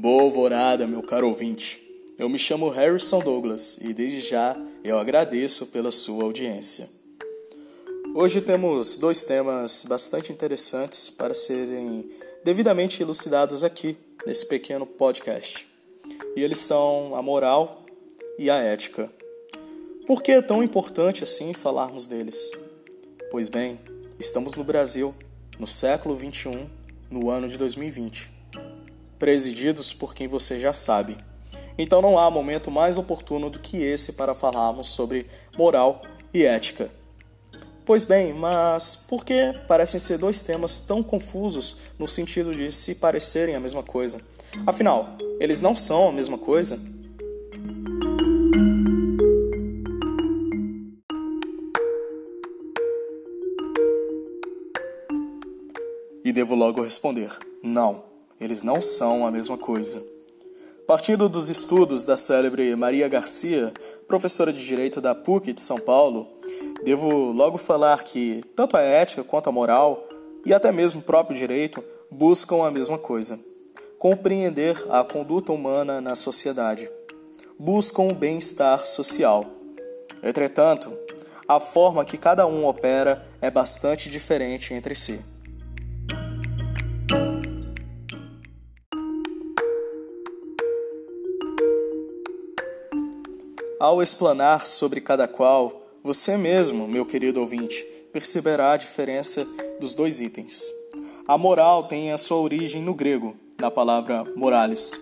[0.00, 1.78] Boa alvorada, meu caro ouvinte.
[2.18, 6.88] Eu me chamo Harrison Douglas e desde já eu agradeço pela sua audiência.
[8.14, 12.10] Hoje temos dois temas bastante interessantes para serem
[12.42, 13.94] devidamente elucidados aqui
[14.24, 15.68] nesse pequeno podcast.
[16.34, 17.84] E eles são a moral
[18.38, 19.12] e a ética.
[20.06, 22.50] Por que é tão importante assim falarmos deles?
[23.30, 23.78] Pois bem,
[24.18, 25.14] estamos no Brasil,
[25.58, 26.70] no século 21,
[27.10, 28.39] no ano de 2020,
[29.20, 31.16] presididos por quem você já sabe.
[31.76, 36.00] Então não há momento mais oportuno do que esse para falarmos sobre moral
[36.32, 36.90] e ética.
[37.84, 42.94] Pois bem, mas por que parecem ser dois temas tão confusos no sentido de se
[42.94, 44.20] parecerem a mesma coisa?
[44.66, 46.80] Afinal, eles não são a mesma coisa?
[56.24, 57.30] E devo logo responder:
[57.62, 58.09] não,
[58.40, 60.02] eles não são a mesma coisa.
[60.86, 63.72] Partindo dos estudos da célebre Maria Garcia,
[64.08, 66.26] professora de Direito da PUC de São Paulo,
[66.82, 70.04] devo logo falar que tanto a ética quanto a moral,
[70.44, 73.38] e até mesmo o próprio direito, buscam a mesma coisa:
[73.98, 76.90] compreender a conduta humana na sociedade.
[77.58, 79.44] Buscam o bem-estar social.
[80.22, 80.92] Entretanto,
[81.46, 85.20] a forma que cada um opera é bastante diferente entre si.
[93.80, 99.46] Ao explanar sobre cada qual, você mesmo, meu querido ouvinte, perceberá a diferença
[99.80, 100.70] dos dois itens.
[101.26, 105.00] A moral tem a sua origem no grego, na palavra morales.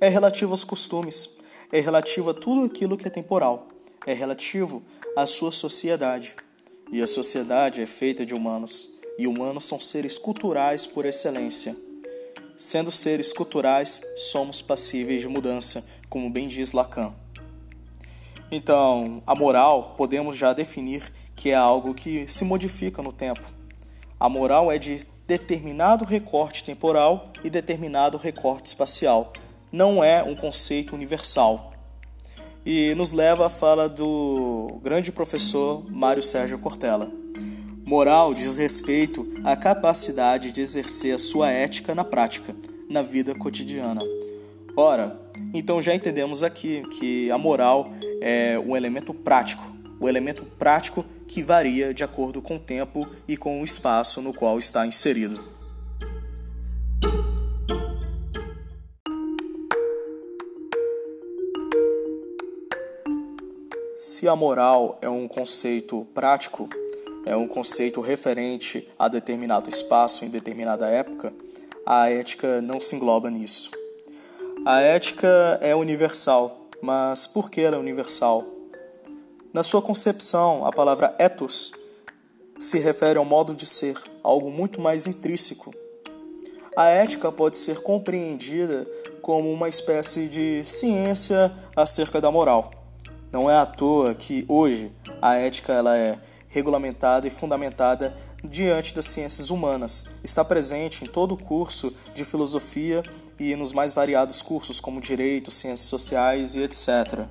[0.00, 1.36] É relativo aos costumes,
[1.70, 3.68] é relativo a tudo aquilo que é temporal,
[4.06, 4.82] é relativo
[5.14, 6.34] à sua sociedade.
[6.90, 8.88] E a sociedade é feita de humanos,
[9.18, 11.76] e humanos são seres culturais por excelência.
[12.56, 17.14] Sendo seres culturais, somos passíveis de mudança, como bem diz Lacan.
[18.56, 23.50] Então, a moral podemos já definir que é algo que se modifica no tempo.
[24.18, 29.32] A moral é de determinado recorte temporal e determinado recorte espacial.
[29.72, 31.72] Não é um conceito universal.
[32.64, 37.10] E nos leva à fala do grande professor Mário Sérgio Cortella.
[37.84, 42.54] Moral diz respeito à capacidade de exercer a sua ética na prática,
[42.88, 44.00] na vida cotidiana.
[44.76, 45.20] Ora,
[45.52, 49.62] então já entendemos aqui que a moral é um elemento prático,
[50.00, 54.32] o elemento prático que varia de acordo com o tempo e com o espaço no
[54.32, 55.54] qual está inserido.
[63.96, 66.68] Se a moral é um conceito prático,
[67.24, 71.32] é um conceito referente a determinado espaço em determinada época,
[71.86, 73.70] a ética não se engloba nisso.
[74.66, 78.44] A ética é universal, mas por que ela é universal?
[79.54, 81.72] Na sua concepção, a palavra ethos
[82.58, 85.74] se refere ao modo de ser, algo muito mais intrínseco.
[86.76, 88.86] A ética pode ser compreendida
[89.22, 92.70] como uma espécie de ciência acerca da moral.
[93.32, 94.92] Não é à toa que hoje
[95.22, 96.18] a ética ela é
[96.48, 100.10] regulamentada e fundamentada diante das ciências humanas.
[100.22, 103.02] Está presente em todo o curso de filosofia
[103.38, 107.26] e nos mais variados cursos como direito, ciências sociais e etc.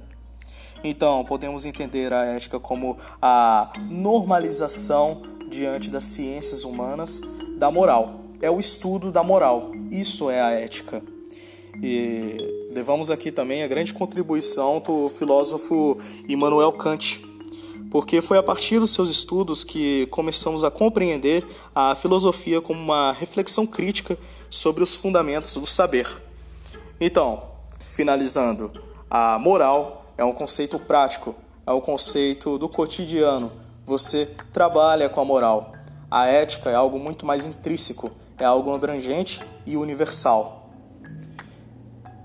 [0.84, 7.22] Então, podemos entender a ética como a normalização diante das ciências humanas
[7.58, 8.22] da moral.
[8.42, 9.72] É o estudo da moral.
[9.90, 11.02] Isso é a ética.
[11.82, 12.38] E
[12.72, 15.98] levamos aqui também a grande contribuição do filósofo
[16.28, 17.22] Immanuel Kant,
[17.94, 21.46] porque foi a partir dos seus estudos que começamos a compreender
[21.76, 24.18] a filosofia como uma reflexão crítica
[24.50, 26.08] sobre os fundamentos do saber.
[27.00, 27.44] Então,
[27.80, 28.72] finalizando,
[29.08, 31.36] a moral é um conceito prático,
[31.68, 33.52] é um conceito do cotidiano.
[33.86, 35.74] Você trabalha com a moral.
[36.10, 40.68] A ética é algo muito mais intrínseco, é algo abrangente e universal.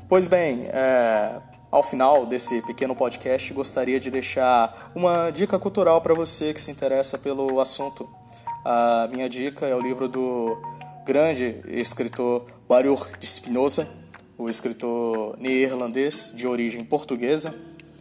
[0.09, 6.15] Pois bem, é, ao final desse pequeno podcast, gostaria de deixar uma dica cultural para
[6.15, 8.09] você que se interessa pelo assunto.
[8.65, 10.59] A minha dica é o livro do
[11.05, 13.88] grande escritor Baruch de Spinoza,
[14.37, 17.55] o escritor neerlandês de origem portuguesa,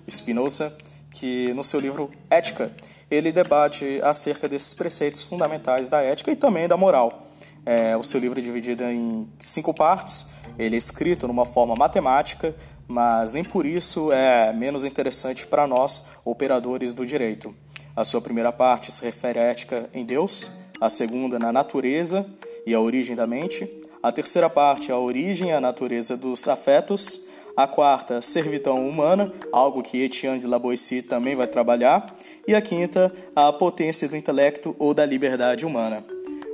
[0.10, 0.76] Spinoza,
[1.12, 2.72] que no seu livro Ética,
[3.10, 7.28] ele debate acerca desses preceitos fundamentais da ética e também da moral.
[7.66, 12.56] É, o seu livro é dividido em cinco partes, ele é escrito numa forma matemática,
[12.88, 17.54] mas nem por isso é menos interessante para nós, operadores do direito.
[17.96, 22.26] A sua primeira parte se refere à ética em Deus, a segunda na natureza
[22.66, 23.68] e a origem da mente.
[24.02, 27.22] A terceira parte, a origem e a natureza dos afetos.
[27.56, 32.16] A quarta, servidão humana, algo que Etienne de Laboissy também vai trabalhar.
[32.48, 36.06] E a quinta, a potência do intelecto ou da liberdade humana.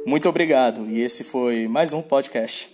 [0.05, 2.72] Muito obrigado e esse foi mais um podcast.